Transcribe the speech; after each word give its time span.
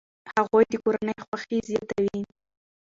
هغوی 0.37 0.63
د 0.71 0.75
کورنۍ 0.83 1.15
خوښي 1.25 1.57
زیاتوي. 1.69 2.21